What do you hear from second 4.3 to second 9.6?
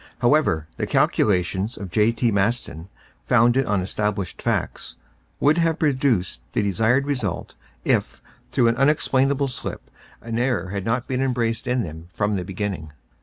facts, would have produced the desired result if through an unexplainable